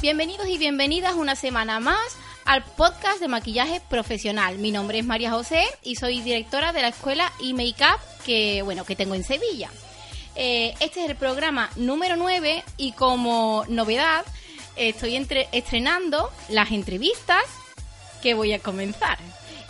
[0.00, 2.00] Bienvenidos y bienvenidas una semana más
[2.44, 4.58] al podcast de maquillaje profesional.
[4.58, 8.96] Mi nombre es María José y soy directora de la escuela e-makeup que, bueno, que
[8.96, 9.70] tengo en Sevilla.
[10.34, 14.24] Eh, este es el programa número 9 y como novedad
[14.74, 15.14] estoy
[15.52, 17.44] estrenando las entrevistas
[18.20, 19.18] que voy a comenzar.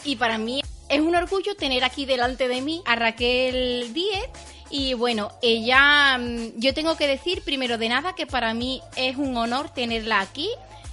[0.04, 4.28] Y para mí es un orgullo tener aquí delante de mí a Raquel Díez.
[4.70, 9.16] Y bueno, ella, mm, yo tengo que decir primero de nada que para mí es
[9.16, 10.48] un honor tenerla aquí.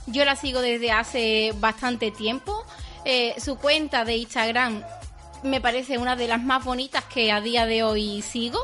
[0.07, 2.65] Yo la sigo desde hace bastante tiempo.
[3.05, 4.83] Eh, su cuenta de Instagram
[5.43, 8.59] me parece una de las más bonitas que a día de hoy sigo.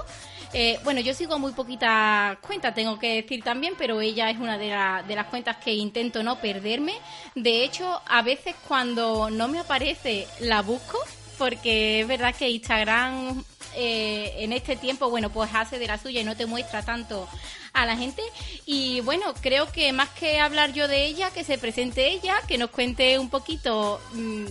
[0.53, 4.57] Eh, bueno, yo sigo muy poquitas cuentas, tengo que decir también, pero ella es una
[4.57, 4.67] de,
[5.07, 6.93] de, las cuentas que intento no perderme.
[7.33, 10.99] De hecho, a veces cuando no me aparece, la busco,
[11.39, 13.43] porque es verdad que Instagram
[13.75, 17.27] eh, en este tiempo, bueno, pues hace de la suya y no te muestra tanto
[17.73, 18.21] a la gente.
[18.65, 22.57] Y bueno, creo que más que hablar yo de ella, que se presente ella, que
[22.57, 24.45] nos cuente un poquito mm,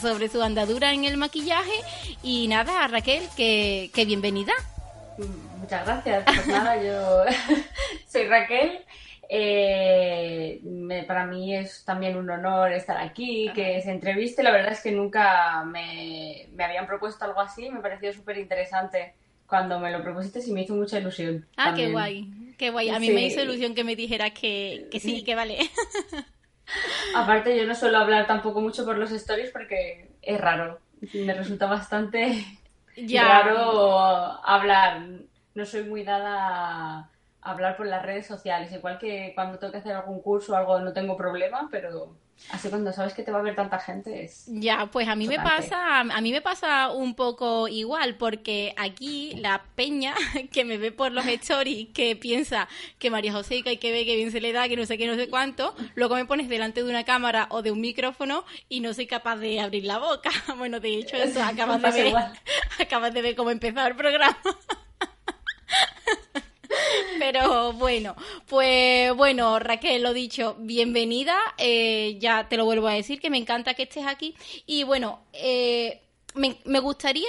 [0.00, 1.80] sobre su andadura en el maquillaje.
[2.22, 4.52] Y nada, Raquel, que, que bienvenida.
[5.58, 6.24] Muchas gracias.
[6.24, 7.24] Pues nada, yo
[8.06, 8.80] soy Raquel.
[9.28, 10.60] Eh,
[11.06, 14.42] para mí es también un honor estar aquí, que se entreviste.
[14.42, 17.70] La verdad es que nunca me, habían propuesto algo así.
[17.70, 19.14] Me pareció súper interesante
[19.46, 21.46] cuando me lo propusiste y me hizo mucha ilusión.
[21.56, 22.90] Ah, qué guay, qué guay.
[22.90, 25.58] A mí me hizo ilusión que me dijeras que, que sí, que vale.
[27.14, 30.80] Aparte, yo no suelo hablar tampoco mucho por los stories porque es raro.
[31.12, 32.44] Me resulta bastante
[32.96, 35.02] raro hablar.
[35.54, 37.13] No soy muy dada
[37.44, 38.72] hablar por las redes sociales.
[38.72, 42.16] Igual que cuando tengo que hacer algún curso o algo no tengo problema, pero
[42.50, 45.28] así cuando sabes que te va a ver tanta gente es ya pues a mí
[45.28, 50.14] me pasa a mí me pasa un poco igual porque aquí la peña
[50.52, 54.04] que me ve por los stories que piensa que María José que hay que ver
[54.04, 56.48] que bien se le da que no sé qué no sé cuánto luego me pones
[56.48, 59.98] delante de una cámara o de un micrófono y no soy capaz de abrir la
[59.98, 60.30] boca.
[60.58, 62.14] Bueno de hecho eso acabas de ver.
[62.80, 64.36] acabas de ver cómo empezó el programa
[67.34, 68.14] Pero bueno,
[68.46, 71.36] pues bueno, Raquel, lo dicho, bienvenida.
[71.58, 74.36] Eh, ya te lo vuelvo a decir, que me encanta que estés aquí.
[74.66, 76.00] Y bueno, eh,
[76.36, 77.28] me, gustaría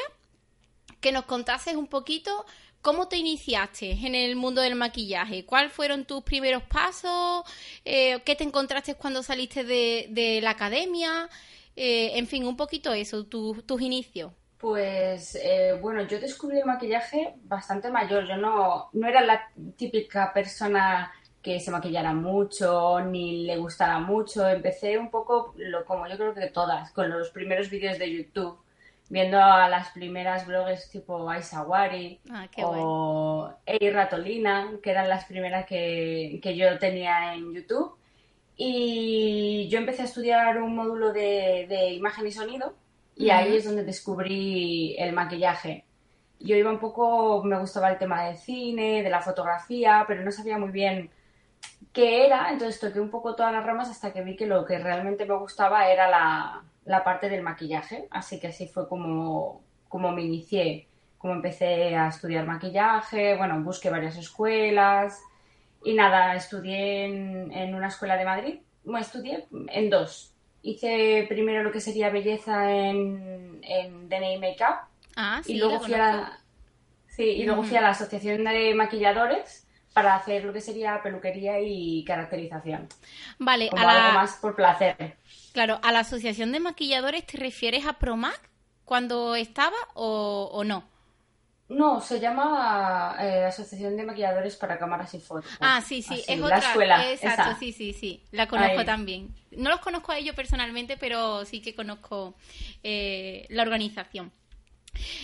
[1.02, 2.46] que nos contases un poquito
[2.84, 5.44] ¿Cómo te iniciaste en el mundo del maquillaje?
[5.44, 7.44] ¿Cuáles fueron tus primeros pasos?
[7.84, 11.28] Eh, ¿Qué te encontraste cuando saliste de, la academia?
[11.76, 14.32] en fin, un poquito eso, tus inicios.
[14.66, 18.28] Pues eh, bueno, yo descubrí el maquillaje bastante mayor.
[18.28, 24.50] Yo no, no era la típica persona que se maquillara mucho ni le gustara mucho.
[24.50, 28.58] Empecé un poco lo, como yo creo que todas, con los primeros vídeos de YouTube,
[29.08, 35.68] viendo a las primeras blogs tipo Aisawari ah, o Ey Ratolina, que eran las primeras
[35.68, 38.00] que, que yo tenía en YouTube.
[38.58, 42.74] Y yo empecé a estudiar un módulo de, de imagen y sonido
[43.16, 45.86] y ahí es donde descubrí el maquillaje.
[46.40, 50.32] Yo iba un poco, me gustaba el tema del cine, de la fotografía, pero no
[50.32, 51.10] sabía muy bien
[51.94, 54.78] qué era, entonces toqué un poco todas las ramas hasta que vi que lo que
[54.80, 60.24] realmente me gustaba era la, parte del maquillaje, así que así fue como, como me
[60.24, 60.88] inicié,
[61.18, 65.22] como empecé a estudiar maquillaje, bueno, busqué varias escuelas
[65.86, 70.35] y nada, estudié en, en una escuela de Madrid, bueno, estudié en dos,
[70.66, 74.80] hice primero lo que sería belleza en, en DNA Makeup.
[75.16, 76.40] Ah, sí, y luego fui a la,
[77.08, 81.60] sí, y luego fui a la asociación de maquilladores para hacer lo que sería peluquería
[81.62, 82.90] y caracterización.
[83.40, 85.16] Vale, a algo más por placer.
[85.54, 88.50] Claro, ¿a la asociación de maquilladores te refieres a Promac
[88.84, 90.95] cuando estaba o, o no?
[91.68, 95.50] No, se llama eh, Asociación de Maquilladores para Cámaras y Fotos.
[95.60, 96.60] Ah, sí, sí, es otra.
[96.60, 97.12] escuela.
[97.12, 98.22] Exacto, sí, sí, sí.
[98.32, 99.34] La conozco también.
[99.52, 102.36] No los conozco a ellos personalmente, pero sí que conozco
[102.84, 104.32] eh, la organización.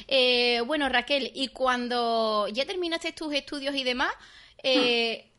[0.07, 4.11] Eh, bueno, Raquel, y cuando ya terminaste tus estudios y demás,
[4.63, 5.29] hmm.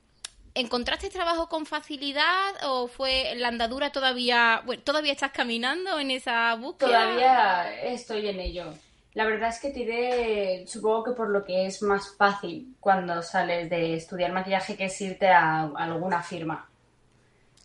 [0.55, 6.55] ¿encontraste trabajo con facilidad o fue la andadura todavía, bueno, todavía estás caminando en esa
[6.55, 6.90] búsqueda?
[6.90, 8.72] Todavía estoy en ello.
[9.14, 13.69] La verdad es que tiré, supongo que por lo que es más fácil cuando sales
[13.69, 16.69] de estudiar maquillaje que es irte a, alguna firma.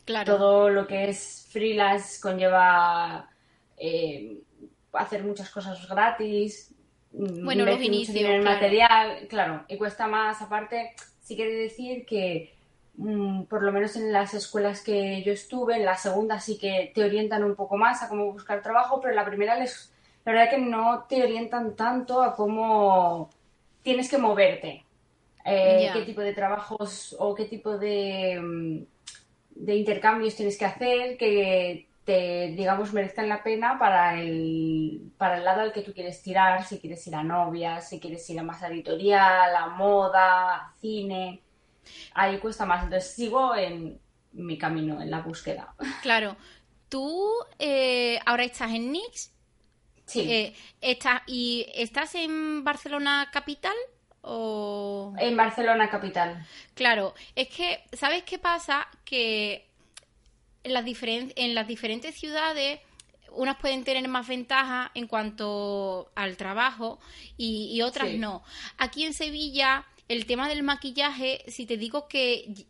[0.04, 0.38] Claro.
[0.38, 3.30] Todo lo que es freelance conlleva
[3.78, 4.42] eh,
[4.94, 6.74] hacer muchas cosas gratis.
[7.12, 8.16] Bueno, los inicios.
[8.16, 10.42] El material, claro, y cuesta más.
[10.42, 12.56] Aparte, sí quiere decir que
[12.96, 16.92] mm, por lo menos en las escuelas que yo estuve, en la segunda sí que
[16.94, 19.94] te orientan un poco más a cómo buscar trabajo, pero en la primera les,
[20.28, 23.30] la verdad que no te orientan tanto a cómo
[23.82, 24.84] tienes que moverte,
[25.46, 28.84] eh, qué tipo de trabajos o qué tipo de, mm,
[29.52, 35.46] de intercambios tienes que hacer, que te, digamos, merezcan la pena para el, para el
[35.46, 38.44] lado al que tú quieres tirar, si quieres ir a novia, si quieres ir a
[38.44, 41.42] más editorial, a moda, a cine.
[42.14, 42.84] Ahí cuesta más.
[42.84, 43.98] Entonces sigo en
[44.34, 45.74] mi camino, en la búsqueda.
[46.02, 46.36] Claro.
[46.90, 49.37] Tú eh, ahora estás en Nix.
[50.07, 50.21] Sí.
[50.31, 50.54] Eh,
[51.27, 53.75] ¿Y estás en Barcelona capital?
[54.21, 55.13] O...
[55.19, 56.45] En Barcelona capital.
[56.74, 58.88] Claro, es que, ¿sabes qué pasa?
[59.06, 59.68] Que
[60.63, 62.80] en las, en las diferentes ciudades
[63.31, 67.00] unas pueden tener más ventaja en cuanto al trabajo
[67.38, 68.44] y, otras no.
[68.77, 72.65] Aquí en Sevilla, el tema del maquillaje, si te digo que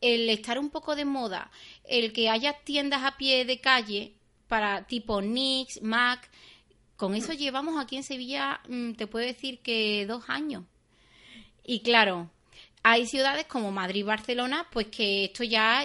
[0.00, 1.50] el estar un poco de moda,
[1.84, 4.14] el que haya tiendas a pie de calle
[4.48, 6.28] para tipo NYX, MAC,
[7.02, 10.62] con eso llevamos aquí en Sevilla, mm, te puedo decir que dos años.
[11.64, 12.30] Y claro,
[12.84, 15.84] hay ciudades como Madrid y Barcelona, pues que esto ya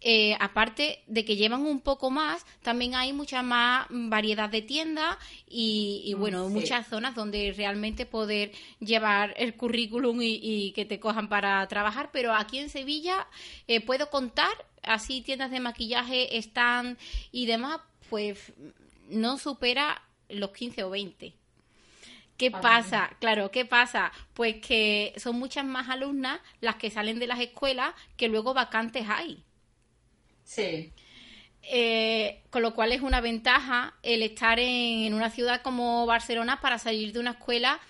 [0.00, 5.18] eh, aparte de que llevan un poco más, también hay mucha más variedad de tiendas
[5.46, 8.50] y, mm, bueno, muchas zonas donde realmente poder
[8.80, 12.08] llevar el currículum y, que te cojan para trabajar.
[12.10, 13.26] Pero aquí en Sevilla
[13.68, 16.96] eh, puedo contar, así tiendas de maquillaje están
[17.32, 18.54] y demás, pues
[19.10, 21.34] no supera los 15 o 20.
[22.36, 23.16] ¿Qué pasa?
[23.20, 24.12] Claro, ¿qué pasa?
[24.34, 29.06] Pues que son muchas más alumnas las que salen de las escuelas que luego vacantes
[29.08, 29.44] hay.
[30.42, 30.92] Sí.
[31.62, 36.78] Eh, con lo cual es una ventaja el estar en, una ciudad como Barcelona para
[36.78, 37.80] salir de una escuela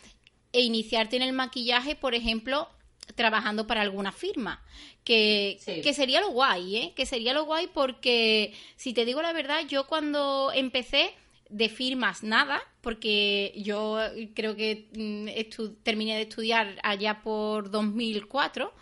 [0.52, 2.68] e iniciarte en el maquillaje, por ejemplo,
[3.14, 4.62] trabajando para alguna firma.
[5.04, 6.92] Que, que sería lo guay, ¿eh?
[6.94, 11.12] Que sería lo guay porque, si te digo la verdad, yo cuando empecé
[11.54, 14.00] de firmas nada, porque yo
[14.34, 18.74] creo que mm, terminé de estudiar allá por 2004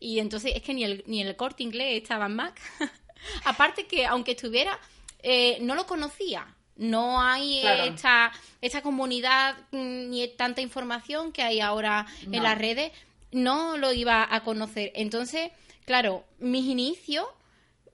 [0.00, 2.58] y entonces es que ni el, ni el corte inglés estaba en Mac.
[3.44, 4.78] Aparte que, aunque estuviera,
[5.22, 6.46] eh, no lo conocía.
[6.76, 8.32] No hay esta,
[8.62, 12.90] esta comunidad mm, ni tanta información que hay ahora en las redes.
[13.32, 14.92] No lo iba a conocer.
[14.94, 15.52] Entonces,
[15.84, 17.26] claro, mis inicios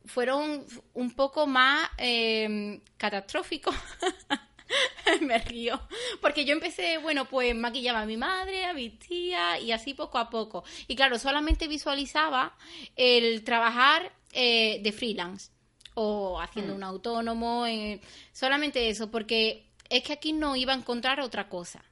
[0.05, 0.65] fueron
[0.95, 3.75] un poco más eh, catastróficos.
[5.21, 5.81] me río.
[6.21, 10.19] Porque yo empecé, bueno, pues maquillaba a mi madre, a mi tía y así poco
[10.19, 10.65] a poco.
[10.89, 12.57] Y claro, solamente visualizaba
[12.97, 15.51] el trabajar eh, de freelance
[15.95, 16.77] o haciendo mm.
[16.77, 18.01] un autónomo, eh,
[18.33, 21.85] solamente eso, porque es que aquí no iba a encontrar otra cosa.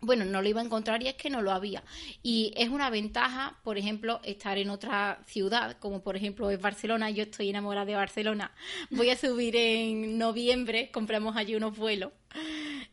[0.00, 1.82] Bueno, no lo iba a encontrar y es que no lo había.
[2.22, 7.10] Y es una ventaja, por ejemplo, estar en otra ciudad, como por ejemplo es Barcelona.
[7.10, 8.52] Yo estoy enamorada de Barcelona.
[8.90, 12.12] Voy a subir en noviembre, compramos allí unos vuelos.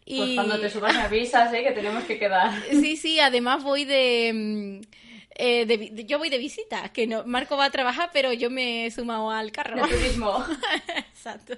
[0.06, 0.18] Y...
[0.18, 1.64] Pues cuando te subas me avisas, ¿eh?
[1.64, 2.52] que tenemos que quedar.
[2.72, 5.04] Sí, sí, además voy de mm,
[5.36, 8.92] eh, yo voy de visita, que no, Marco va a trabajar, pero yo me he
[8.92, 9.76] sumado al carro.
[9.76, 10.46] De turismo.
[10.96, 11.58] Exacto.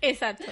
[0.00, 0.44] Exacto.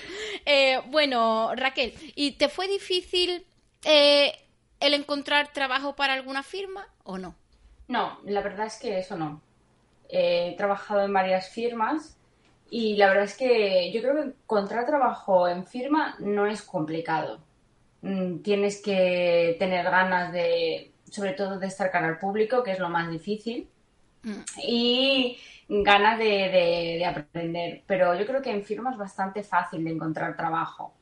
[0.44, 3.44] Eh, bueno, Raquel, ¿y te fue difícil
[3.85, 4.32] eh,
[4.81, 7.35] el encontrar trabajo para alguna firma o no?
[7.88, 9.41] No, la verdad es que eso no.
[10.09, 12.17] He trabajado en varias firmas
[12.71, 17.41] y la verdad es que yo creo que encontrar trabajo en firma no es complicado.
[18.02, 22.78] Mm, tienes que tener ganas de sobre todo de estar cara al público, que es
[22.78, 23.69] lo más difícil,
[24.23, 24.43] mm.
[24.62, 25.38] y
[25.69, 27.83] ganas de, aprender.
[27.87, 30.95] Pero yo creo que en firma es bastante fácil de encontrar trabajo.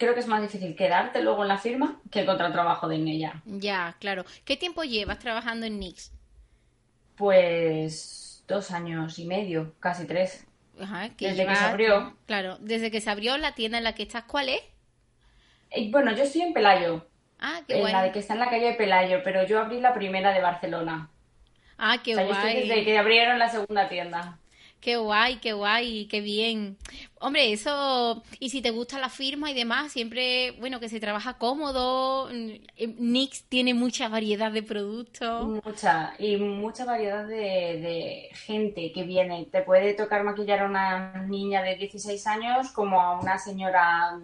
[0.00, 3.42] Creo que es más difícil quedarte luego en la firma que encontrar trabajo en ella.
[3.44, 4.24] Ya, claro.
[4.46, 6.10] ¿Qué tiempo llevas trabajando en Nix?
[7.16, 10.46] Pues dos años y medio, casi tres.
[10.80, 12.16] Ajá, desde que se abrió.
[12.24, 14.62] Claro, desde que se abrió la tienda en la que estás, ¿cuál es?
[15.70, 17.06] Eh, bueno, yo estoy en Pelayo.
[17.38, 19.92] Ah, qué La de que está en la calle de Pelayo, pero yo abrí la
[19.92, 21.10] primera de Barcelona.
[21.76, 22.66] Ah, qué guay.
[22.66, 24.38] desde que abrieron la segunda tienda.
[24.80, 26.78] Qué guay, qué guay, qué bien.
[27.18, 31.34] Hombre, eso, y si te gusta la firma y demás, siempre, bueno, que se trabaja
[31.34, 32.30] cómodo.
[32.78, 35.46] Nix tiene mucha variedad de productos.
[35.64, 39.46] Mucha, y mucha variedad de, gente que viene.
[39.52, 44.18] Te puede tocar maquillar a una niña de 16 años como a una señora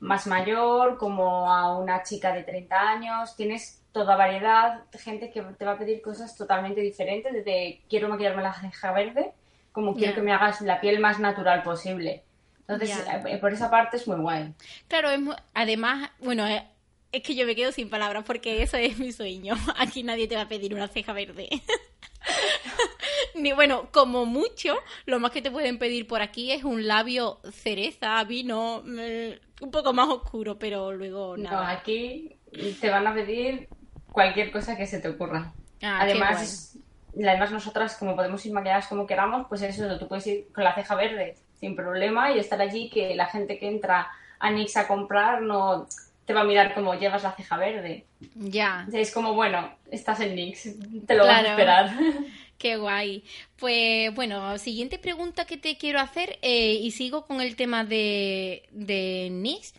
[0.00, 3.36] más mayor, como a una chica de 30 años.
[3.36, 8.42] Tienes toda variedad gente que te va a pedir cosas totalmente diferentes, desde quiero maquillarme
[8.42, 9.32] la ceja verde,
[9.74, 12.22] como quiero que me hagas la piel más natural posible.
[12.60, 14.54] Entonces, eh, por esa parte es muy guay.
[14.86, 15.18] Claro, es
[15.52, 16.64] además, bueno, eh,
[17.10, 19.56] es que yo me quedo sin palabras porque eso es mi sueño.
[19.76, 21.48] Aquí nadie te va a pedir una ceja verde.
[23.34, 24.76] Ni bueno, como mucho,
[25.06, 29.70] lo más que te pueden pedir por aquí es un labio cereza, vino, mm, un
[29.72, 31.62] poco más oscuro, pero luego nada.
[31.62, 32.36] No, aquí
[32.80, 33.68] te van a pedir
[34.12, 35.52] cualquier cosa que se te ocurra.
[35.82, 36.78] Ah, además,
[37.22, 40.74] además nosotras como podemos ir maquilladas como queramos, pues eso, tú puedes ir con la
[40.74, 44.86] ceja verde sin problema y estar allí que la gente que entra a Nix a
[44.88, 45.86] comprar no
[46.26, 48.04] te va a mirar como llevas la ceja verde.
[48.34, 48.86] Ya.
[48.92, 50.68] Es como, bueno, estás en Nix,
[51.06, 51.90] te lo vas a esperar.
[52.58, 53.22] Qué guay.
[53.56, 58.62] Pues bueno, siguiente pregunta que te quiero hacer eh, y sigo con el tema de,
[58.70, 59.74] de NYX,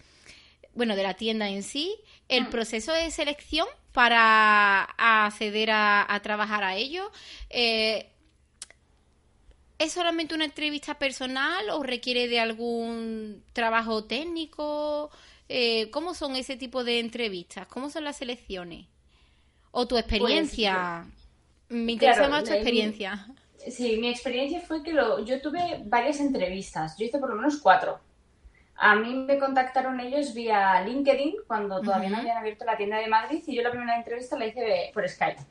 [0.76, 1.96] bueno, de la tienda en sí,
[2.30, 2.50] el Mm.
[2.52, 4.84] proceso de selección para
[5.26, 7.12] acceder a, a trabajar a ello.
[7.50, 8.12] eh,
[9.78, 15.10] ¿Es solamente una entrevista personal o requiere de algún trabajo técnico?
[15.50, 17.68] Eh, ¿Cómo son ese tipo de entrevistas?
[17.68, 18.88] ¿Cómo son las selecciones?
[19.72, 21.08] ¿O tu experiencia?
[21.70, 23.28] Me interesa Claro, más tu en- experiencia.
[23.70, 27.58] Sí, mi experiencia fue que lo, yo tuve varias entrevistas, yo hice por lo menos
[27.60, 28.00] cuatro.
[28.78, 33.08] A mí me contactaron ellos vía LinkedIn cuando todavía no habían abierto la tienda de
[33.08, 35.42] Madrid y yo la primera entrevista la hice por Skype.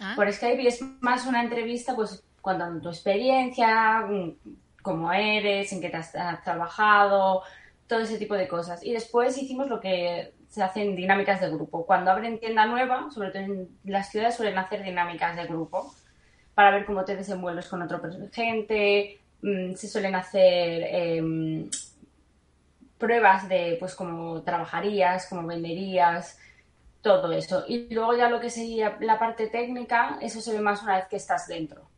[0.00, 4.32] Ah, Por Skype y es más una entrevista pues contando tu experiencia, mm,
[4.82, 7.42] cómo eres, en qué te has, has trabajado,
[7.86, 8.84] todo ese tipo de cosas.
[8.84, 11.84] Y después hicimos lo que se hacen dinámicas de grupo.
[11.84, 15.92] Cuando abren tienda nueva, sobre todo en las ciudades suelen hacer dinámicas de grupo
[16.54, 19.20] para ver cómo te desenvuelves con per- gente.
[19.42, 21.68] Mm, se suelen hacer em,
[22.98, 26.38] pruebas de pues cómo trabajarías, cómo venderías,
[27.02, 27.64] todo eso.
[27.68, 31.08] Y luego ya lo que sería la parte técnica, eso se ve más una vez
[31.08, 31.90] que estás dentro.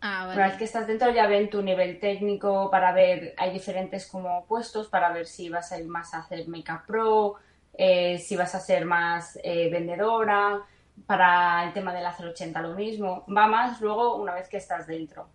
[0.00, 4.06] ah, Una vez que estás dentro ya ven tu nivel técnico para ver, hay diferentes
[4.06, 7.36] como puestos para ver si vas a ir más a hacer Makeup Pro,
[7.72, 10.60] eh, si vas a ser más eh, vendedora,
[11.06, 14.86] para el tema del hacer 80 lo mismo, va más luego una vez que estás
[14.86, 15.28] dentro.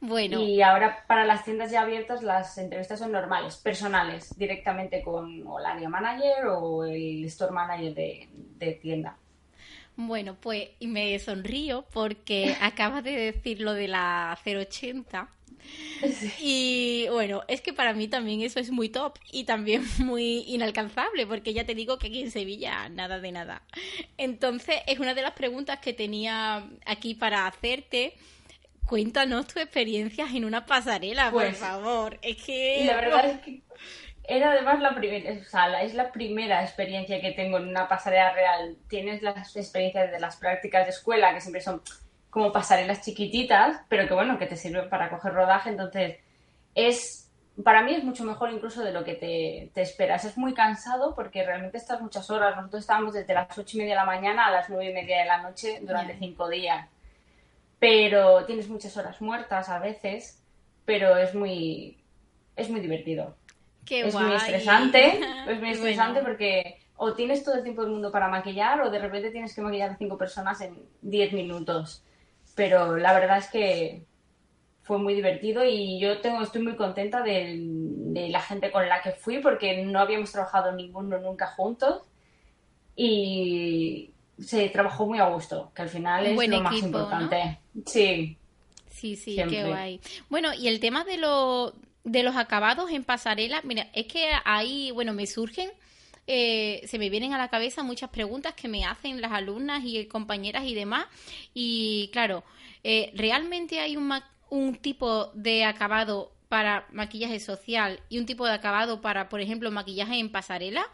[0.00, 5.46] Bueno, Y ahora para las tiendas ya abiertas las entrevistas son normales, personales, directamente con
[5.46, 9.18] o el área manager o el store manager de, de tienda.
[9.96, 15.28] bueno, pues y me sonrío porque acabas de decir lo de la 080.
[16.38, 21.26] Y bueno, es que para mí también eso es muy top y también muy inalcanzable,
[21.26, 23.62] porque ya te digo que aquí en Sevilla nada de nada.
[24.18, 28.14] Entonces, es una de las preguntas que tenía aquí para hacerte.
[28.86, 32.18] Cuéntanos tu experiencias en una pasarela, por Pues, favor.
[32.22, 32.84] Es que...
[32.86, 33.62] La verdad es que
[34.26, 38.32] era además la primera, o sea, es la primera experiencia que tengo en una pasarela
[38.32, 38.76] real.
[38.88, 41.82] Tienes las experiencias de las prácticas de escuela, que siempre son
[42.30, 46.16] como pasarelas chiquititas, pero que bueno, que te sirven para coger rodaje, entonces
[46.74, 47.30] es,
[47.62, 50.24] para mí es mucho mejor incluso de lo que te, te esperas.
[50.24, 52.56] Es muy cansado porque realmente estás muchas horas.
[52.56, 55.18] Nosotros estábamos desde las ocho y media de la mañana a las nueve y media
[55.20, 56.88] de la noche durante cinco días.
[57.86, 60.42] Pero tienes muchas horas muertas a veces,
[60.86, 61.98] pero es muy,
[62.56, 63.36] es muy divertido
[63.84, 64.36] Qué es muy guay.
[64.36, 66.28] estresante, es muy estresante Bueno.
[66.28, 69.60] porque o tienes todo el tiempo del mundo para maquillar o de repente tienes que
[69.60, 72.02] maquillar a cinco personas en 10 minutos.
[72.54, 74.06] Pero la verdad es que
[74.82, 79.02] fue muy divertido y yo tengo, estoy muy contenta de, de la gente con la
[79.02, 82.02] que fui porque no habíamos trabajado ninguno nunca juntos
[82.96, 87.58] y se trabajó muy a gusto, que al final es Buen lo más importante.
[87.86, 88.36] Sí,
[88.90, 89.58] Sí, sí, Siempre.
[89.58, 90.00] qué guay.
[90.28, 91.74] Bueno, y el tema de, lo-
[92.04, 95.70] de los acabados en pasarela, mira, es que ahí, bueno, me surgen,
[96.28, 100.06] eh, se me vienen a la cabeza muchas preguntas que me hacen las alumnas y
[100.06, 101.06] compañeras y demás.
[101.54, 102.44] Y claro,
[102.84, 108.46] eh, ¿realmente hay un, ma- un tipo de acabado para maquillaje social y un tipo
[108.46, 110.86] de acabado para, por ejemplo, maquillaje en pasarela?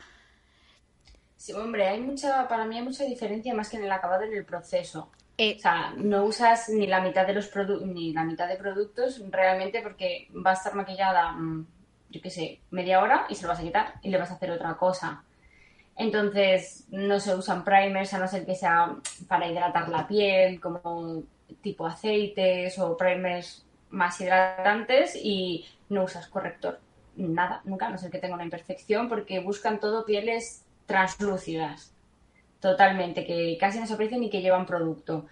[1.40, 4.35] Sí, hombre, hay mucha, para mí hay mucha diferencia más que en el acabado en
[4.35, 5.11] el proceso.
[5.38, 8.56] Eh, O sea, no usas ni la mitad de los produ- ni la mitad de
[8.56, 11.66] productos realmente porque va a estar maquillada, mm,
[12.11, 14.35] yo qué sé, media hora y se lo vas a quitar y le vas a
[14.35, 15.25] hacer otra cosa.
[15.97, 18.97] Entonces, no se usan primers a no ser que sea
[19.28, 21.23] para hidratar la piel, como
[21.62, 26.80] tipo aceites o primers más hidratantes y no usas corrector.
[27.16, 31.92] Nada, nunca, a no ser que tenga una imperfección porque buscan todo pieles translúcidas.
[32.59, 35.26] Totalmente, que casi no se aprecian ni que llevan producto.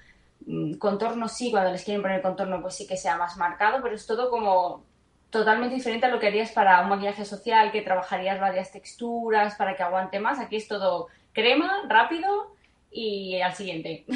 [0.46, 3.96] Mm, Contorno sí, cuando les quieren poner contorno, pues sí que sea más marcado, pero
[3.96, 4.84] es todo como
[5.30, 9.76] totalmente diferente a lo que harías para un maquillaje social, que trabajarías varias texturas para
[9.76, 10.38] que aguante más.
[10.38, 12.54] Aquí es todo crema, rápido
[12.90, 14.06] y al siguiente.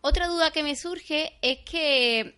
[0.00, 2.36] Otra duda que me surge es que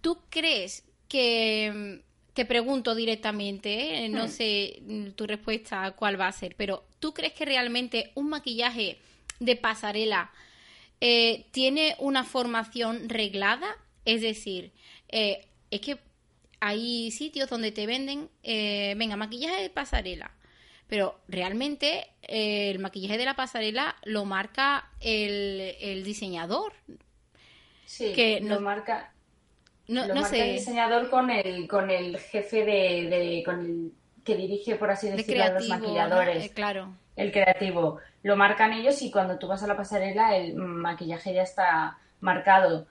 [0.00, 2.02] tú crees que,
[2.34, 4.08] te pregunto directamente, ¿eh?
[4.08, 4.28] no Hmm.
[4.28, 8.98] sé mm, tu respuesta cuál va a ser, pero ¿tú crees que realmente un maquillaje
[9.38, 10.30] de pasarela
[11.00, 14.70] eh, tiene una formación reglada, es decir,
[15.08, 15.98] eh, es que
[16.60, 20.30] hay sitios donde te venden, eh, venga, maquillaje de pasarela,
[20.86, 26.72] pero realmente el maquillaje de la pasarela lo marca el, diseñador.
[27.84, 29.12] Sí, que lo marca.
[29.88, 33.92] No, lo marca el diseñador con el, con el jefe de, con el
[34.24, 36.50] que dirige, por así decirlo, a los maquilladores.
[36.52, 36.94] claro.
[37.14, 37.98] El creativo.
[38.22, 42.86] Lo marcan ellos y cuando tú vas a la pasarela el maquillaje ya está marcado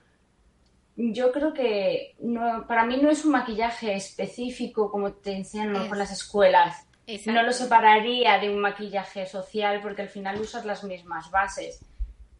[0.96, 5.94] yo creo que no, para mí no es un maquillaje específico como te enseñan a
[5.94, 6.86] las escuelas.
[7.26, 11.84] No lo separaría de un maquillaje social porque al final usas las mismas bases.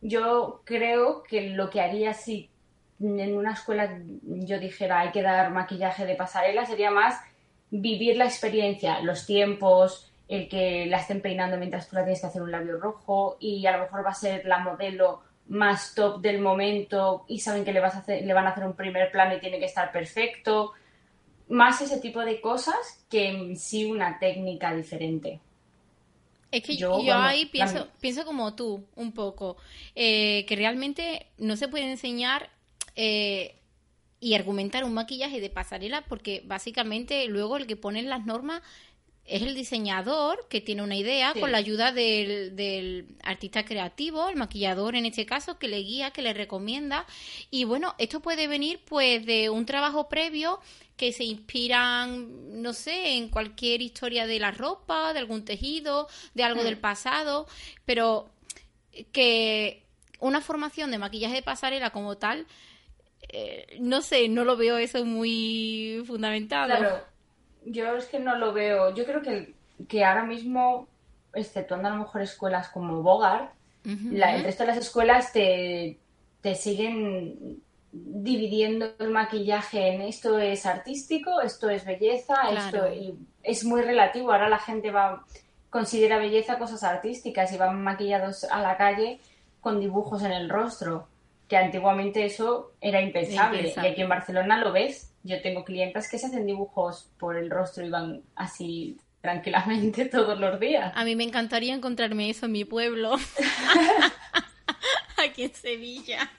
[0.00, 2.50] Yo creo que lo que haría si
[3.02, 7.20] en una escuela yo dijera hay que dar maquillaje de pasarela sería más
[7.70, 12.26] vivir la experiencia, los tiempos, el que la estén peinando mientras tú la tienes que
[12.26, 16.20] hacer un labio rojo y a lo mejor va a ser la modelo más top
[16.20, 19.10] del momento y saben que le, vas a hacer, le van a hacer un primer
[19.10, 20.72] plano y tiene que estar perfecto.
[21.48, 25.40] Más ese tipo de cosas que en sí una técnica diferente.
[26.50, 29.56] Es que yo, ahí pienso, pienso como tú, un poco,
[29.94, 32.50] eh, que realmente no se puede enseñar
[32.96, 33.56] eh,
[34.20, 38.62] y argumentar un maquillaje de pasarela porque básicamente luego el que pone las normas
[39.24, 44.96] es el diseñador que tiene una idea con la ayuda del, artista creativo, el maquillador
[44.96, 47.06] en este caso, que le guía, que le recomienda.
[47.50, 50.60] Y bueno, esto puede venir pues de un trabajo previo
[50.96, 56.42] que se inspiran, no sé, en cualquier historia de la ropa, de algún tejido, de
[56.42, 56.80] algo del mm.
[56.80, 57.46] pasado,
[57.84, 58.28] pero
[59.12, 59.84] que
[60.18, 62.46] una formación de maquillaje de pasarela como tal,
[63.28, 67.02] eh, no sé, no lo veo eso muy fundamentado
[67.64, 68.94] yo es que no lo veo.
[68.94, 69.54] Yo creo que,
[69.88, 70.88] que ahora mismo,
[71.34, 73.52] exceptuando a lo mejor escuelas como Bogart,
[73.84, 75.98] el resto de las escuelas te,
[76.40, 77.60] te siguen
[77.90, 82.86] dividiendo el maquillaje en esto es artístico, esto es belleza, esto
[83.42, 84.32] es muy relativo.
[84.32, 85.24] Ahora la gente va
[85.68, 89.20] considera belleza cosas artísticas y van maquillados a la calle
[89.60, 91.08] con dibujos en el rostro,
[91.52, 93.74] que antiguamente eso era impensable.
[93.76, 97.50] Y aquí en Barcelona lo ves yo tengo clientas que se hacen dibujos por el
[97.50, 100.94] rostro y van así tranquilamente todos los días.
[100.96, 103.16] A mí me encantaría encontrarme eso en mi pueblo.
[105.22, 106.32] Aquí en Sevilla.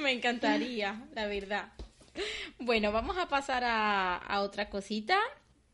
[0.00, 1.68] me encantaría, la verdad.
[2.58, 5.18] Bueno, vamos a pasar a, otra cosita.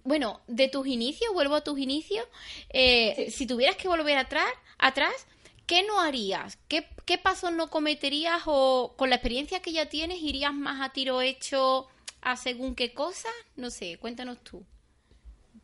[0.02, 2.26] Bueno, de tus inicios, vuelvo a tus inicios.
[2.70, 5.28] Eh, si tuvieras que volver atrás, atrás,
[5.70, 6.58] ¿qué no harías?
[6.66, 10.92] ¿Qué, ¿Qué pasos no cometerías o con la experiencia que ya tienes irías más a
[10.92, 11.86] tiro hecho
[12.22, 13.28] a según qué cosa?
[13.54, 14.64] No sé, cuéntanos tú.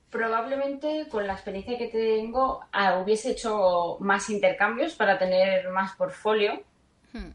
[0.09, 6.63] Probablemente con la experiencia que tengo ah, hubiese hecho más intercambios para tener más portfolio.
[7.13, 7.31] Hmm.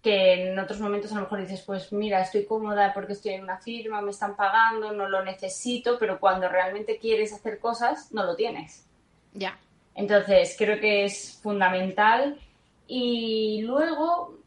[0.00, 3.42] Que en otros momentos a lo mejor dices, pues mira, estoy cómoda porque estoy en
[3.42, 8.24] una firma, me están pagando, no lo necesito, pero cuando realmente quieres hacer cosas, no
[8.24, 8.86] lo tienes.
[9.34, 9.58] Ya.
[9.94, 12.38] Entonces, creo que es fundamental.
[12.86, 14.38] Y luego,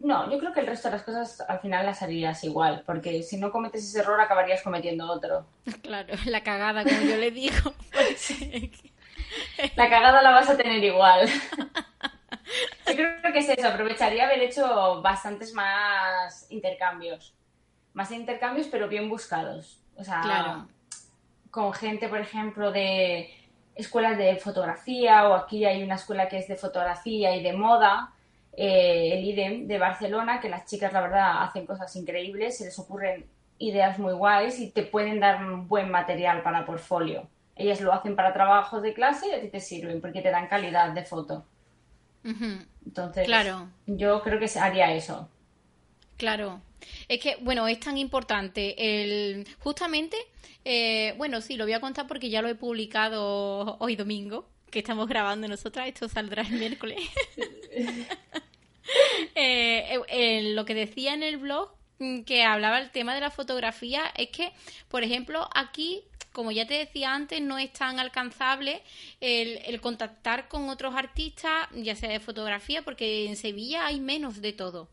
[0.00, 3.22] no, yo creo que el resto de las cosas al final las harías igual, porque
[3.22, 5.46] si no cometes ese error acabarías cometiendo otro.
[5.82, 7.74] Claro, la cagada, como yo le digo.
[9.76, 11.28] la cagada la vas a tener igual.
[12.86, 17.34] Yo creo que es eso, aprovecharía haber hecho bastantes más intercambios.
[17.92, 19.80] Más intercambios, pero bien buscados.
[19.96, 20.66] O sea,
[21.50, 23.30] con gente, por ejemplo, de
[23.74, 28.12] escuelas de fotografía o aquí hay una escuela que es de fotografía y de moda,
[28.56, 32.78] eh, el IDEM de Barcelona, que las chicas la verdad hacen cosas increíbles, se les
[32.78, 33.26] ocurren
[33.58, 37.28] ideas muy guays y te pueden dar un buen material para portfolio.
[37.56, 40.48] Ellas lo hacen para trabajos de clase y a ti te sirven porque te dan
[40.48, 41.44] calidad de foto.
[42.24, 43.68] Entonces, claro.
[43.86, 45.28] yo creo que haría eso.
[46.16, 46.60] Claro.
[47.08, 48.74] Es que, bueno, es tan importante.
[48.78, 50.16] El, justamente,
[50.64, 54.80] eh, bueno, sí, lo voy a contar porque ya lo he publicado hoy domingo, que
[54.80, 55.88] estamos grabando nosotras.
[55.88, 56.98] Esto saldrá el miércoles.
[59.34, 64.12] Eh, lo que decía en el blog, mm, que hablaba el tema de la fotografía,
[64.14, 64.52] es que,
[64.88, 68.82] por ejemplo, aquí como ya te decía antes, no es tan alcanzable
[69.20, 74.52] el, contactar con otros artistas, ya sea de fotografía, porque en Sevilla hay menos de
[74.52, 74.88] todo.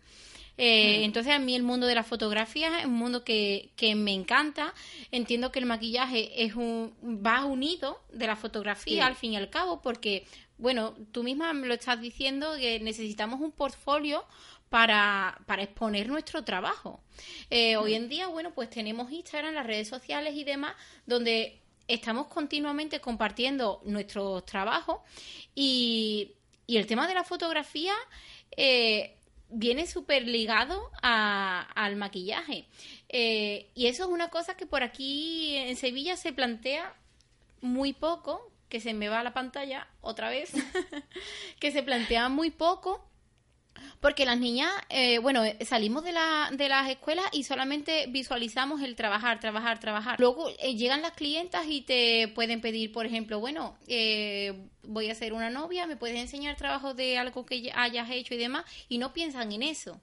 [0.64, 1.04] Eh, mm.
[1.06, 4.76] Entonces a mí el mundo de la fotografía es un mundo que, que me encanta.
[5.12, 9.50] Entiendo que el maquillaje es un, va unido de la fotografía al fin y al
[9.50, 10.28] cabo porque,
[10.60, 14.24] bueno, tú misma me lo estás diciendo que necesitamos un portfolio
[14.70, 17.02] para, para, exponer nuestro trabajo.
[17.50, 20.76] Eh, hoy en día, bueno, pues tenemos Instagram, las redes sociales y demás,
[21.08, 25.00] donde estamos continuamente compartiendo nuestros trabajos
[25.56, 26.36] y
[26.72, 27.94] y el tema de la fotografía
[28.56, 29.18] eh,
[29.52, 32.66] viene súper ligado al maquillaje.
[33.10, 36.96] Eh, y eso es una cosa que por aquí en Sevilla se plantea
[37.62, 40.52] muy poco, que se me va la pantalla otra vez,
[41.60, 43.06] que se plantea muy poco
[44.00, 48.82] porque las niñas, eh, bueno, eh, salimos de, la, de las escuelas y solamente visualizamos
[48.82, 50.20] el trabajar, trabajar, trabajar.
[50.20, 53.78] Luego eh, llegan las clientas y te pueden pedir, por ejemplo, bueno,
[54.84, 58.38] voy a ser una novia, me puedes enseñar trabajo de algo que hayas hecho y
[58.38, 60.02] demás, y no piensan en eso.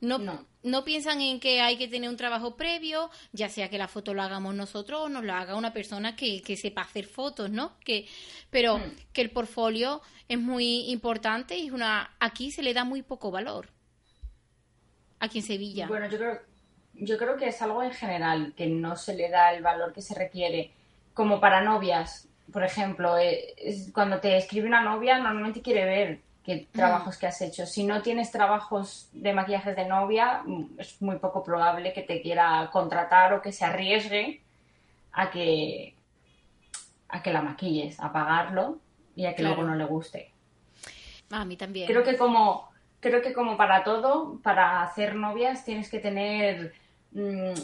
[0.00, 0.84] No, no.
[0.84, 4.22] piensan en que hay que tener un trabajo previo, ya sea que la foto lo
[4.22, 7.78] hagamos nosotros o nos lo haga una persona que, que sepa hacer fotos, ¿no?
[7.80, 8.06] Que,
[8.50, 8.96] pero hmm.
[9.12, 13.68] que el portfolio es muy importante y una aquí se le da muy poco valor.
[15.20, 15.86] Aquí en Sevilla.
[15.86, 16.40] Bueno, yo creo,
[16.94, 20.02] yo creo que es algo en general que no se le da el valor que
[20.02, 20.72] se requiere.
[21.14, 23.54] Como para novias, por ejemplo, eh,
[23.92, 26.76] cuando te escribe una novia normalmente quiere ver qué mm.
[26.76, 27.66] trabajos que has hecho.
[27.66, 32.20] Si no tienes trabajos de maquillajes de novia, mm, es muy poco probable que te
[32.20, 34.42] quiera contratar o que se arriesgue
[35.12, 35.94] a que,
[37.08, 38.78] a que la maquilles, a pagarlo
[39.16, 40.32] y a que luego no le guste.
[41.30, 41.86] A mí también.
[41.86, 42.68] Creo que como,
[43.00, 46.74] creo que como para todo, para hacer novias tienes que tener
[47.12, 47.54] mm,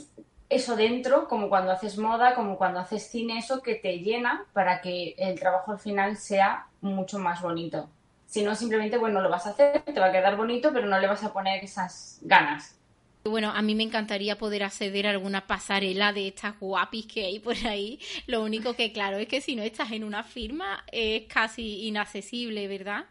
[0.49, 4.81] eso dentro, como cuando haces moda, como cuando haces cine, eso que te llena para
[4.81, 7.89] que el trabajo al final sea mucho más bonito.
[8.31, 11.01] Si no, simplemente, bueno, lo vas a hacer, te va a quedar bonito, pero no
[11.01, 12.79] le vas a poner esas ganas.
[13.25, 17.41] Bueno, a mí me encantaría poder acceder a alguna pasarela de estas guapis que hay
[17.41, 17.99] por ahí.
[18.29, 22.69] Lo único que, claro, es que si no estás en una firma es casi inaccesible,
[22.69, 23.07] ¿verdad?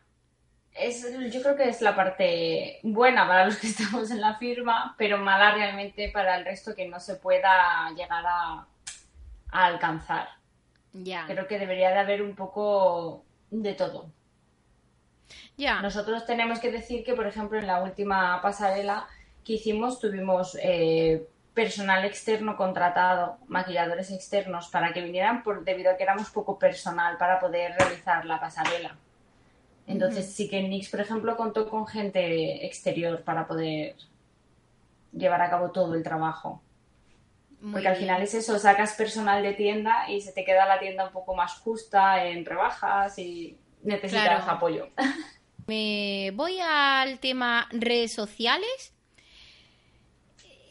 [0.74, 4.96] Es, yo creo que es la parte buena para los que estamos en la firma,
[4.98, 8.66] pero mala realmente para el resto que no se pueda llegar a,
[9.52, 10.30] a alcanzar.
[10.94, 11.26] Ya.
[11.28, 14.18] Creo que debería de haber un poco de todo.
[15.82, 19.08] Nosotros tenemos que decir que, por ejemplo, en la última pasarela
[19.44, 25.98] que hicimos tuvimos eh, personal externo contratado, maquilladores externos, para que vinieran por, debido a
[25.98, 28.96] que éramos poco personal para poder realizar la pasarela.
[29.86, 33.96] Entonces sí que Nix, por ejemplo, contó con gente exterior para poder
[35.12, 36.62] llevar a cabo todo el trabajo.
[37.72, 41.08] Porque al final es eso, sacas personal de tienda y se te queda la tienda
[41.08, 44.88] un poco más justa en rebajas y necesitas apoyo.
[45.70, 48.92] Me voy al tema redes sociales.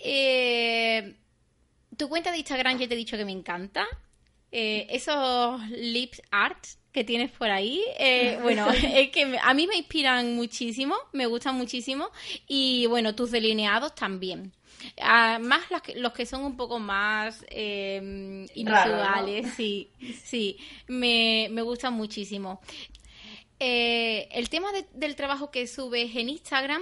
[0.01, 1.15] Eh,
[1.97, 3.87] tu cuenta de Instagram ya te he dicho que me encanta.
[4.51, 9.77] Eh, esos lips arts que tienes por ahí, eh, bueno, es que a mí me
[9.77, 12.11] inspiran muchísimo, me gustan muchísimo
[12.49, 14.53] y bueno, tus delineados también.
[15.01, 15.63] Ah, más
[15.97, 19.91] los que, son un poco más eh, inusuales, sí,
[20.25, 20.57] sí,
[20.89, 22.61] me, me gustan muchísimo.
[23.61, 26.81] Eh, el tema del trabajo que subes en Instagram,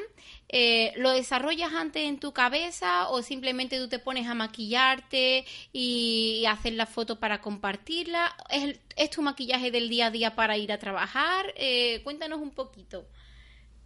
[0.49, 6.45] eh, ¿lo desarrollas antes en tu cabeza o simplemente tú te pones a maquillarte y,
[6.47, 8.35] hacer la foto para compartirla?
[8.51, 11.47] ¿Es, tu maquillaje del día a día para ir a trabajar?
[11.57, 13.07] Eh, cuéntanos un poquito.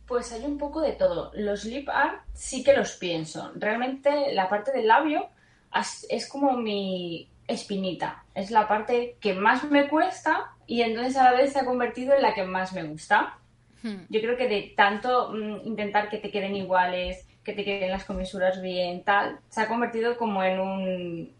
[0.06, 1.30] Pues hay un poco de todo.
[1.34, 3.52] Los lip art sí que los pienso.
[3.54, 5.28] Realmente la parte del labio
[6.08, 8.24] es como mi espinita.
[8.34, 12.14] Es la parte que más me cuesta y entonces a la vez se ha convertido
[12.14, 13.36] en la que más me gusta.
[13.82, 14.04] Hmm.
[14.08, 18.04] Yo creo que de tanto mm, intentar que te queden iguales, que te queden las
[18.04, 21.32] comisuras bien, tal, se ha convertido como en un,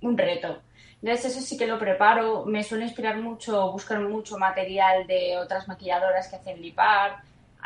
[0.00, 0.60] un reto.
[1.00, 5.68] Entonces eso sí que lo preparo, me suele inspirar mucho, buscar mucho material de otras
[5.68, 7.18] maquilladoras que hacen lipar,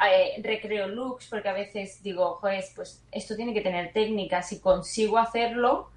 [0.07, 4.61] eh, recreo looks, porque a veces digo, joder, pues esto tiene que tener técnica, si
[4.61, 5.89] consigo hacerlo,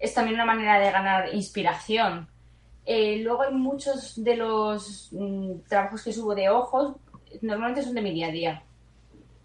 [0.00, 2.26] es también una manera de ganar inspiración.
[2.84, 6.96] Eh, luego hay muchos de los mm, trabajos que subo de ojos,
[7.40, 8.62] normalmente son de mi día a día.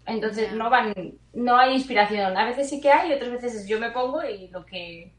[0.06, 0.94] Entonces no van,
[1.34, 2.36] no hay inspiración.
[2.36, 5.12] A veces sí que hay, otras veces yo me pongo y lo que,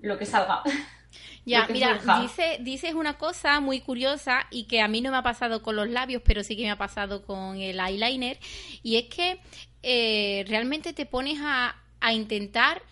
[0.00, 0.62] lo que salga.
[1.44, 5.22] Ya, mira, dice, dices una cosa muy curiosa y que a mí no me ha
[5.22, 8.38] pasado con los labios, pero sí que me ha pasado con el eyeliner,
[8.82, 9.40] y es que
[9.82, 12.82] eh, realmente te pones a, a intentar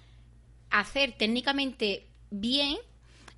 [0.70, 2.78] hacer técnicamente bien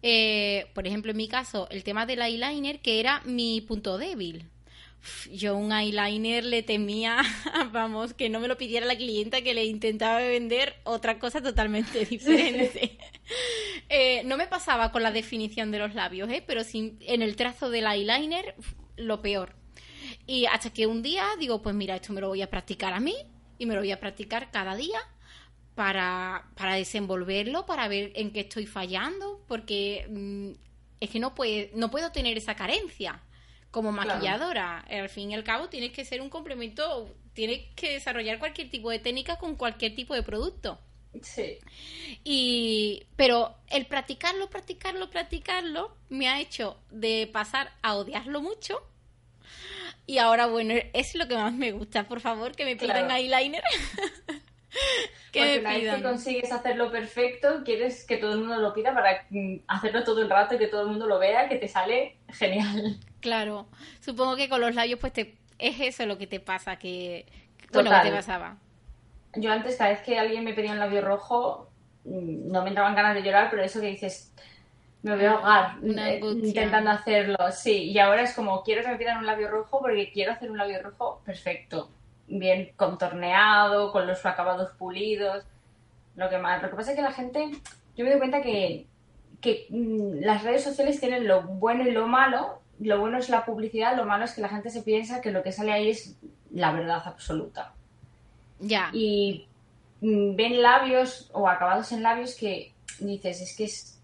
[0.02, 4.48] eh, por ejemplo, en mi caso, el tema del eyeliner, que era mi punto débil.
[5.32, 7.22] Yo un eyeliner le temía,
[7.72, 12.04] vamos, que no me lo pidiera la clienta que le intentaba vender otra cosa totalmente
[12.10, 12.98] diferente.
[13.88, 16.42] Eh, no me pasaba con la definición de los labios, ¿eh?
[16.46, 18.54] pero sin, en el trazo del eyeliner,
[18.96, 19.54] lo peor.
[20.26, 23.00] Y hasta que un día digo, pues mira, esto me lo voy a practicar a
[23.00, 23.14] mí
[23.56, 25.00] y me lo voy a practicar cada día
[25.78, 30.50] para, para desenvolverlo, para ver en qué estoy fallando, porque mm,
[30.98, 33.22] es que no, puede, no puedo tener esa carencia.
[33.70, 34.80] como maquilladora.
[34.80, 38.90] Al fin y al cabo tienes que ser un complemento, tienes que desarrollar cualquier tipo
[38.90, 40.80] de técnica con cualquier tipo de producto.
[41.22, 41.58] Sí.
[42.24, 48.82] Y, pero el practicarlo, practicarlo, practicarlo me ha hecho de pasar a odiarlo mucho.
[50.06, 52.08] Y ahora, bueno, es lo que más me gusta.
[52.08, 53.62] Por favor, que me pidan eyeliner.
[55.32, 58.94] que Porque una vez que consigues hacerlo perfecto, quieres que todo el mundo lo pida
[58.94, 61.68] para mm, hacerlo todo el rato y que todo el mundo lo vea, que te
[61.68, 62.98] sale genial.
[63.20, 63.66] Claro.
[63.98, 67.26] Supongo que con los labios, pues te, es eso lo que te pasa, que.
[67.72, 68.58] Bueno, que te pasaba
[69.34, 71.70] yo antes, cada vez que alguien me pedía un labio rojo,
[72.04, 74.32] mm, no me entraban ganas de llorar, pero eso que dices,
[75.02, 77.90] me voy a ahogar intentando hacerlo, sí.
[77.90, 80.58] Y ahora es como, quiero que me pidan un labio rojo porque quiero hacer un
[80.58, 81.90] labio rojo perfecto,
[82.28, 85.44] bien contorneado, con los acabados pulidos,
[86.16, 86.62] lo que más.
[86.62, 87.50] Lo que pasa es que la gente,
[87.96, 88.86] yo me doy cuenta que,
[89.40, 92.60] que mm, las redes sociales tienen lo bueno y lo malo.
[92.80, 95.42] Lo bueno es la publicidad, lo malo es que la gente se piensa que lo
[95.42, 96.16] que sale ahí es
[96.52, 97.72] la verdad absoluta.
[98.60, 98.90] Ya.
[98.92, 99.46] Y
[100.00, 104.00] mm, ven labios o acabados en labios que dices, es que es,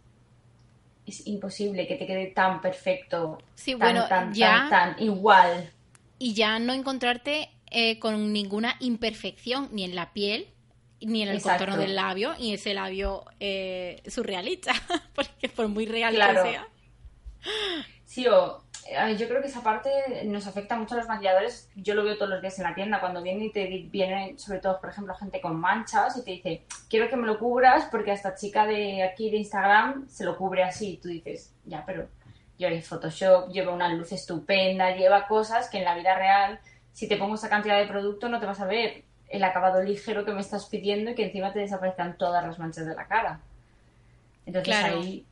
[1.06, 3.38] es imposible que te quede tan perfecto.
[3.54, 4.66] Sí, bueno, tan, ya.
[4.70, 5.70] Tan, igual.
[6.18, 10.48] Y ya no encontrarte eh, con ninguna imperfección ni en la piel
[11.00, 14.72] ni en el contorno del labio y ese labio eh, surrealista,
[15.14, 16.68] porque por muy real que sea.
[18.06, 18.64] Sí, o
[19.18, 19.90] yo creo que esa parte
[20.26, 21.70] nos afecta mucho a los maquilladores.
[21.74, 24.60] Yo lo veo todos los días en la tienda cuando vienen y te viene, sobre
[24.60, 28.12] todo, por ejemplo, gente con manchas y te dice, quiero que me lo cubras porque
[28.12, 30.92] esta chica de aquí de Instagram se lo cubre así.
[30.92, 32.08] Y tú dices, ya, pero
[32.58, 36.60] yo en Photoshop lleva una luz estupenda, lleva cosas que en la vida real,
[36.94, 40.24] si te pongo esa cantidad de producto, no te vas a ver el acabado ligero
[40.24, 43.40] que me estás pidiendo y que encima te desaparezcan todas las manchas de la cara.
[44.46, 45.26] Entonces ahí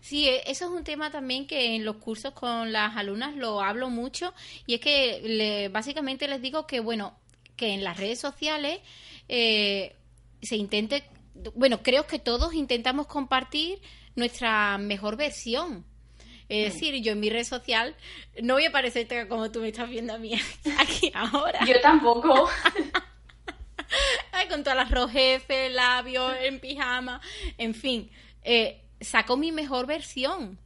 [0.00, 3.60] Sí, e, eso es un tema también que en los cursos con las alumnas lo
[3.60, 4.34] hablo mucho
[4.66, 7.16] y es que básicamente les digo que, bueno,
[7.56, 8.80] que en las redes sociales
[9.28, 9.96] eh,
[10.40, 11.04] se intente,
[11.54, 13.80] bueno, creo que todos intentamos compartir
[14.14, 15.84] nuestra mejor versión.
[16.48, 16.72] Es mm.
[16.72, 17.96] decir, yo en mi red social
[18.42, 20.32] no voy a parecerte como tú me estás viendo a mí
[20.78, 21.64] aquí ahora.
[21.66, 22.48] Yo tampoco.
[24.48, 27.20] con todas las rojeces, labios, en pijama,
[27.58, 28.10] en fin.
[28.42, 30.58] Eh, sacó mi mejor versión.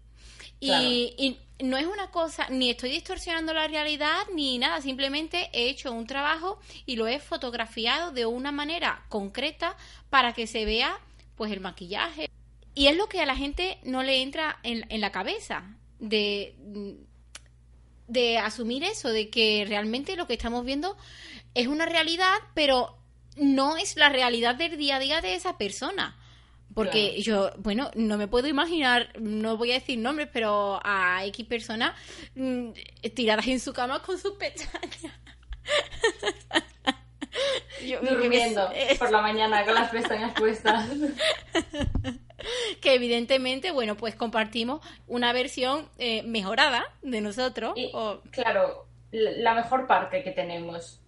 [0.58, 5.90] Y, no es una cosa, ni estoy distorsionando la realidad ni nada, simplemente he hecho
[5.90, 9.74] un trabajo y lo he fotografiado de una manera concreta
[10.10, 11.00] para que se vea
[11.34, 12.28] pues el maquillaje.
[12.76, 15.64] Y es lo que a la gente no le entra en, en la cabeza
[15.98, 16.54] de,
[18.06, 20.94] de asumir eso, de que realmente lo que estamos viendo
[21.54, 22.98] es una realidad, pero
[23.36, 26.18] no es la realidad del día a día de esa persona.
[26.74, 31.46] Porque yo, bueno, no me puedo imaginar, no voy a decir nombres, pero a X
[31.46, 31.94] personas
[32.34, 32.72] mm,
[33.14, 35.14] tiradas en su cama con sus pestañas.
[38.02, 40.86] Durmiendo por la mañana con las pestañas puestas.
[42.80, 47.74] que evidentemente, bueno, pues compartimos una versión eh, mejorada de nosotros.
[48.30, 51.00] Claro, la mejor parte que tenemos.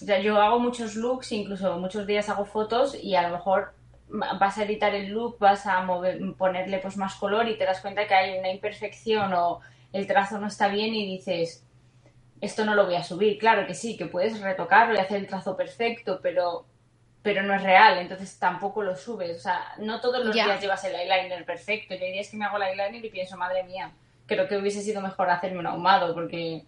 [0.00, 3.72] Ya yo hago muchos looks, incluso muchos días hago fotos y a lo mejor
[4.08, 7.80] vas a editar el look, vas a mover, ponerle pues más color y te das
[7.80, 9.60] cuenta que hay una imperfección o
[9.92, 11.64] el trazo no está bien y dices,
[12.40, 13.38] esto no lo voy a subir.
[13.38, 16.66] Claro que sí, que puedes retocarlo y hacer el trazo perfecto, pero,
[17.26, 19.36] pero no es real, entonces tampoco lo subes.
[19.36, 21.96] O sea, no todos los días llevas el eyeliner perfecto.
[21.96, 23.90] Yo hay días que me hago el eyeliner y pienso, madre mía,
[24.26, 26.62] creo que hubiese sido mejor hacerme un ahumado porque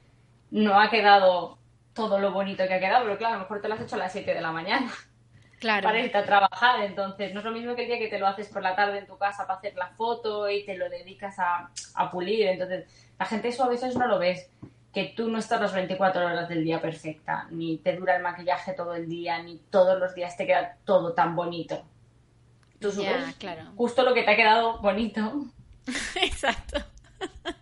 [0.51, 1.59] no ha quedado
[1.95, 3.95] todo lo bonito que ha quedado, pero claro, a lo mejor te lo has hecho
[3.95, 4.91] a las 7 de la mañana
[5.61, 5.85] claro.
[5.85, 6.83] para irte a trabajar.
[6.83, 8.99] Entonces, no es lo mismo que el día que te lo haces por la tarde
[8.99, 11.71] en tu casa para hacer la foto y te lo dedicas a,
[12.11, 12.49] pulir.
[12.49, 12.85] Entonces,
[13.17, 14.51] la gente eso a veces no lo ves.
[14.99, 18.73] Que tú no estás las 24 horas del día perfecta, ni te dura el maquillaje
[18.73, 21.85] todo el día, ni todos los días te queda todo tan bonito.
[22.81, 23.63] Tú subes claro.
[23.77, 25.45] justo lo que te ha quedado bonito.
[26.21, 26.79] Exacto.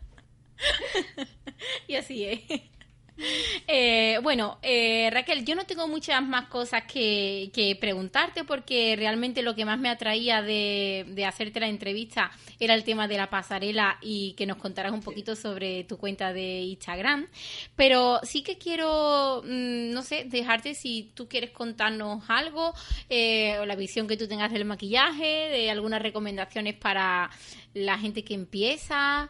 [1.86, 2.50] y así es.
[2.50, 2.70] Eh,
[4.22, 7.50] bueno, eh, Raquel, yo no tengo muchas más cosas que,
[7.80, 13.08] preguntarte porque realmente lo que más me atraía de, hacerte la entrevista era el tema
[13.08, 17.26] de la pasarela y que nos contaras un poquito sobre tu cuenta de Instagram.
[17.74, 22.74] Pero sí que quiero, mm, no sé, dejarte si tú quieres contarnos algo
[23.08, 27.30] eh, o la visión que tú tengas del maquillaje, de algunas recomendaciones para
[27.74, 29.28] la gente que empieza,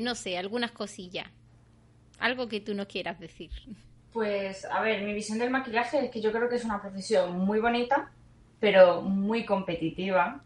[0.00, 1.28] no sé, algunas cosillas.
[2.22, 3.50] Algo que tú no quieras decir.
[4.12, 7.36] Pues, a ver, mi visión del maquillaje es que yo creo que es una profesión
[7.38, 8.10] muy bonita,
[8.60, 10.40] pero muy competitiva.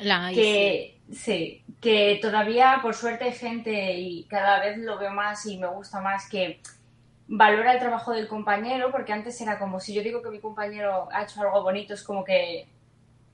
[0.00, 1.62] La que sí.
[1.80, 6.00] que todavía, por suerte, hay gente y cada vez lo veo más y me gusta
[6.00, 6.60] más que
[7.28, 11.08] valora el trabajo del compañero, porque antes era como si yo digo que mi compañero
[11.12, 12.66] ha hecho algo bonito, es como que,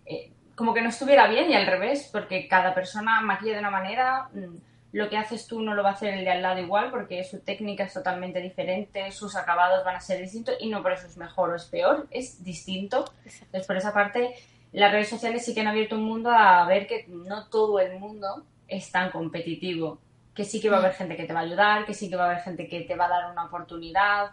[0.06, 3.70] eh, como que no estuviera bien y al revés, porque cada persona maquilla de una
[3.70, 6.60] manera, mm, lo que haces tú no lo va a hacer el de al lado
[6.60, 10.82] igual, porque su técnica es totalmente diferente, sus acabados van a ser distintos y no
[10.82, 13.04] por eso es mejor o es peor, es distinto.
[13.24, 14.34] Entonces, por esa parte,
[14.72, 17.98] las redes sociales sí que han abierto un mundo a ver que no todo el
[17.98, 20.00] mundo es tan competitivo
[20.34, 20.96] que sí que va a haber mm.
[20.96, 22.96] gente que te va a ayudar, que sí que va a haber gente que te
[22.96, 24.30] va a dar una oportunidad,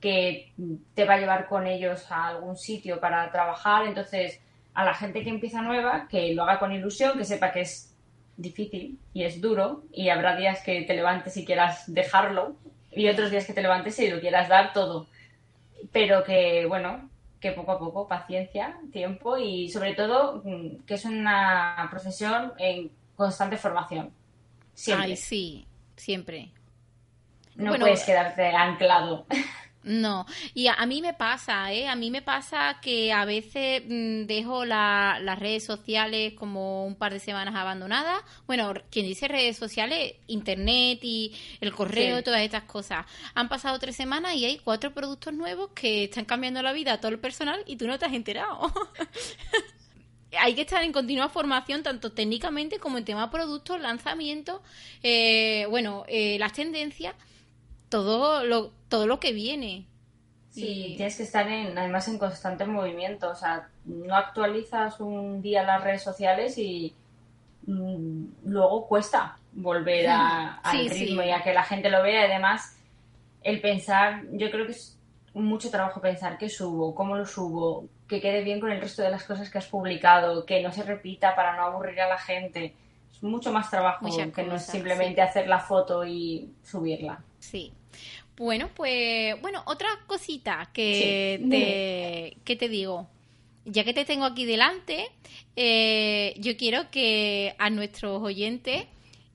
[0.00, 0.52] que
[0.94, 3.86] te va a llevar con ellos a algún sitio para trabajar.
[3.86, 4.40] Entonces,
[4.74, 7.95] a la gente que empieza nueva, que lo haga con ilusión, que sepa que es
[8.36, 12.56] difícil y es duro y habrá días que te levantes y quieras dejarlo
[12.92, 15.06] y otros días que te levantes y lo quieras dar todo.
[15.92, 17.08] Pero que, bueno,
[17.40, 22.90] que poco a poco, paciencia, tiempo y sobre todo mm, que es una profesión en
[23.14, 24.10] constante formación.
[24.74, 25.06] Siempre.
[25.06, 26.50] Ay, sí, siempre.
[27.54, 29.26] No puedes quedarte anclado.
[29.86, 31.86] No, y a, mí me pasa, ¿eh?
[31.86, 37.12] A mí me pasa que a veces mm, dejo las redes sociales como un par
[37.12, 38.20] de semanas abandonadas.
[38.48, 43.06] Bueno, quien dice redes sociales, internet y el correo todas estas cosas.
[43.34, 47.00] Han pasado tres semanas y hay cuatro productos nuevos que están cambiando la vida a
[47.00, 48.72] todo el personal y tú no te has enterado.
[50.36, 54.62] hay que estar en continua formación, tanto técnicamente como en tema productos, lanzamientos,
[55.04, 57.14] eh, bueno, eh, las tendencias,
[57.88, 59.86] todo lo, todo lo que viene.
[60.50, 65.62] Sí, tienes que estar en, además en constante movimiento, o sea, no actualizas un día
[65.62, 66.94] las redes sociales y
[67.66, 72.24] mm, luego cuesta volver a, al ritmo y a que la gente lo vea.
[72.24, 72.78] Además,
[73.42, 74.98] el pensar, yo creo que es
[75.34, 79.10] mucho trabajo pensar qué subo, cómo lo subo, que quede bien con el resto de
[79.10, 82.74] las cosas que has publicado, que no se repita para no aburrir a la gente.
[83.12, 87.22] Es mucho más trabajo que no es simplemente hacer la foto y subirla.
[87.38, 87.72] Sí.
[88.36, 93.08] Bueno, pues, bueno, otra cosita que, te, que te digo.
[93.64, 95.10] Ya que te tengo aquí delante,
[95.56, 98.84] eh, yo quiero que a nuestros oyentes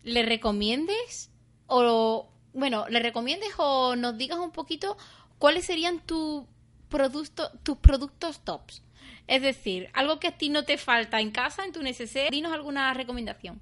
[0.04, 1.32] le recomiendes
[1.68, 4.98] o, bueno, le recomiendes o nos digas un poquito
[5.38, 6.44] cuáles serían tus
[6.88, 8.84] producto, tus productos tops.
[9.32, 12.28] Es decir, algo que a ti no te falta en casa, en tu necesidad.
[12.32, 13.62] Dinos alguna recomendación.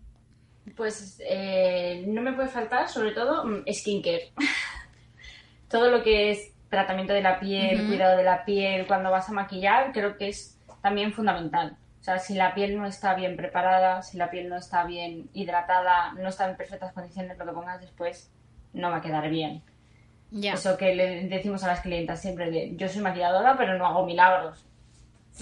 [0.76, 4.32] Pues eh, no me puede faltar, sobre todo, mm, skincare.
[5.70, 9.32] todo lo que es tratamiento de la piel, cuidado de la piel, cuando vas a
[9.32, 11.78] maquillar, creo que es también fundamental.
[12.02, 15.30] O sea, si la piel no está bien preparada, si la piel no está bien
[15.34, 18.32] hidratada, no está en perfectas condiciones, lo que pongas después
[18.74, 19.62] no va a quedar bien.
[20.32, 24.04] Eso que le decimos a las clientas siempre de yo soy maquilladora pero no hago
[24.08, 24.66] milagros.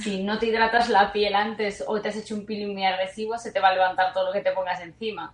[0.01, 3.37] Si no te hidratas la piel antes o te has hecho un peeling muy agresivo,
[3.37, 5.33] se te va a levantar todo lo que te pongas encima.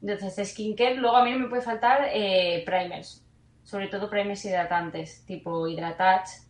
[0.00, 3.22] Entonces, skincare, luego a mí no me puede faltar eh, primers,
[3.64, 6.42] sobre todo primers hidratantes, tipo Hydratage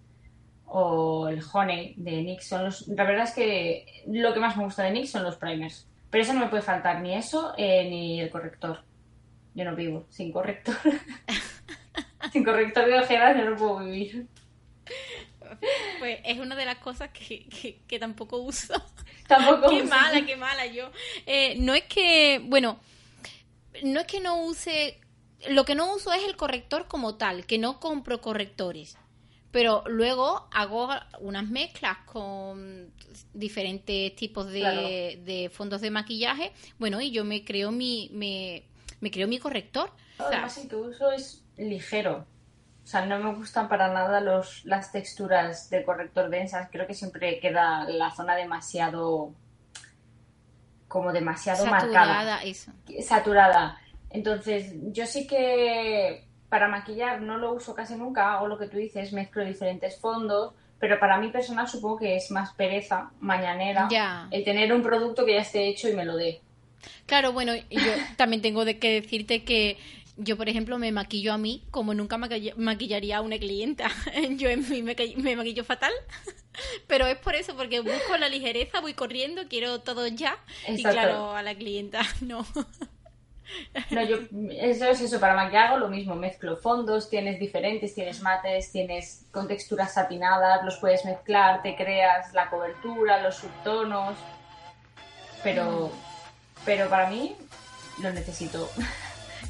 [0.66, 2.52] o el Honey de NYX.
[2.88, 5.88] La verdad es que lo que más me gusta de NYX son los primers.
[6.10, 8.82] Pero eso no me puede faltar ni eso eh, ni el corrector.
[9.54, 10.76] Yo no vivo sin corrector.
[12.32, 14.26] Sin corrector de ojeras no lo puedo vivir.
[15.98, 18.74] Pues es una de las cosas que, que, tampoco uso.
[19.26, 20.90] Tampoco Qué mala, qué mala yo.
[21.26, 22.78] Eh, no es que, bueno,
[23.82, 25.00] no es que no use,
[25.48, 28.96] lo que no uso es el corrector como tal, que no compro correctores.
[29.50, 32.92] Pero luego hago unas mezclas con
[33.32, 36.52] diferentes tipos de, de fondos de maquillaje.
[36.78, 38.64] Bueno, y yo me creo mi, me,
[39.00, 39.90] me creo mi corrector.
[40.18, 42.26] Además, el que uso es ligero.
[42.88, 46.70] O sea, no me gustan para nada los, las texturas de corrector densas.
[46.72, 49.34] Creo que siempre queda la zona demasiado.
[50.88, 52.72] como demasiado Saturada, Eso.
[53.02, 53.78] Saturada.
[54.08, 58.32] Entonces, yo sí que para maquillar no lo uso casi nunca.
[58.32, 60.54] Hago lo que tú dices, mezclo diferentes fondos.
[60.78, 63.86] Pero para mí personal supongo que es más pereza, mañanera,
[64.30, 66.40] el tener un producto que ya esté hecho y me lo dé.
[67.06, 69.76] Claro, bueno, yo también tengo de que decirte que
[70.18, 73.88] yo, por ejemplo, me maquillo a mí como nunca maquillaría a una clienta.
[74.36, 75.92] Yo en mí me, maquillo fatal,
[76.88, 80.36] pero es por eso, porque busco la ligereza, voy corriendo, quiero todo ya.
[80.66, 82.44] Y claro, a la clienta no.
[83.90, 84.18] No, yo,
[84.50, 89.24] eso es eso, para maquillar hago lo mismo, mezclo fondos, tienes diferentes, tienes mates, tienes
[89.30, 94.18] con texturas satinadas, los puedes mezclar, te creas la cobertura, los subtonos,
[95.42, 95.90] pero,
[96.66, 97.36] pero para mí
[98.02, 98.68] lo necesito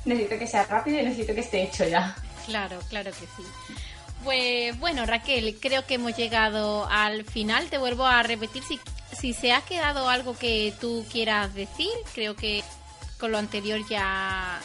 [0.04, 2.14] necesito que sea rápido y necesito que esté hecho ya.
[2.46, 3.42] Claro, claro que sí.
[4.24, 7.68] Pues bueno, Raquel, creo que hemos llegado al final.
[7.68, 8.80] Te vuelvo a repetir si,
[9.12, 11.90] si se ha quedado algo que tú quieras decir.
[12.14, 12.64] Creo que
[13.18, 14.60] con lo anterior ya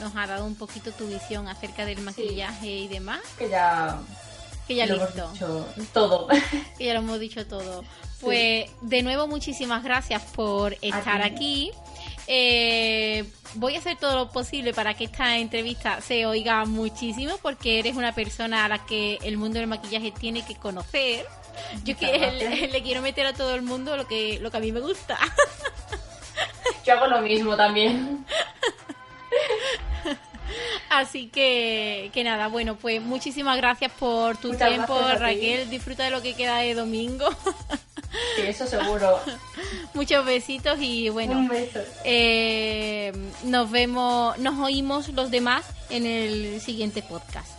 [0.00, 3.20] nos ha dado un poquito tu visión acerca del maquillaje y demás.
[3.38, 4.00] Que ya
[4.68, 5.18] que ya lo listo.
[5.18, 6.28] hemos dicho todo.
[6.78, 7.84] Que ya lo hemos dicho todo.
[8.20, 11.72] Pues de nuevo muchísimas gracias por estar aquí.
[12.30, 13.24] Eh,
[13.54, 17.96] voy a hacer todo lo posible para que esta entrevista se oiga muchísimo porque eres
[17.96, 21.24] una persona a la que el mundo del maquillaje tiene que conocer.
[21.84, 24.72] Yo que le, quiero meter a todo el mundo lo que, lo que a mí
[24.72, 25.18] me gusta.
[26.84, 28.26] Yo hago lo mismo también.
[30.90, 35.00] Así que, que nada, bueno, pues muchísimas gracias por tu Muchas tiempo.
[35.18, 35.70] Raquel.
[35.70, 37.26] Disfruta de lo que queda de domingo.
[38.36, 39.18] Sí, eso seguro.
[39.94, 41.80] Muchos besitos y bueno, Un beso.
[42.04, 43.12] eh,
[43.44, 47.57] nos vemos, nos oímos los demás en el siguiente podcast.